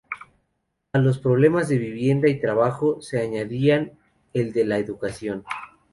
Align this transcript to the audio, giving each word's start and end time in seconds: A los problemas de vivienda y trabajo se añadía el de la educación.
A 0.93 0.97
los 0.97 1.19
problemas 1.19 1.69
de 1.69 1.77
vivienda 1.77 2.27
y 2.27 2.41
trabajo 2.41 3.03
se 3.03 3.21
añadía 3.21 3.91
el 4.33 4.51
de 4.51 4.65
la 4.65 4.79
educación. 4.79 5.45